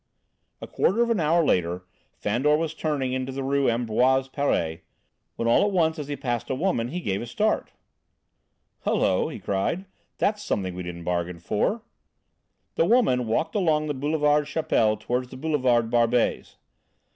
[0.61, 4.79] A quarter of an hour later Fandor was turning into the Rue Ambroise Paré,
[5.35, 7.69] when all at once as he passed a woman he gave a start.
[8.83, 9.85] "Hullo!" he cried;
[10.17, 11.83] "that's something we didn't bargain for!..."
[12.73, 16.55] The woman walked along the Boulevard Chapelle toward the Boulevard Barbès.